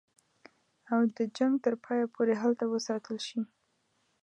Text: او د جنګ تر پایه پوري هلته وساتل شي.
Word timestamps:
او 0.93 1.01
د 1.17 1.19
جنګ 1.37 1.53
تر 1.63 1.73
پایه 1.83 2.05
پوري 2.13 2.35
هلته 2.43 2.63
وساتل 2.67 3.17
شي. 3.27 3.41